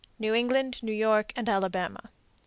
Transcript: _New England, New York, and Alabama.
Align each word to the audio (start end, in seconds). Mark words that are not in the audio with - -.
_New 0.19 0.35
England, 0.35 0.81
New 0.81 0.91
York, 0.91 1.31
and 1.35 1.47
Alabama. 1.47 2.09